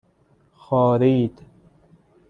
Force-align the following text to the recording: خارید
خارید 0.65 1.41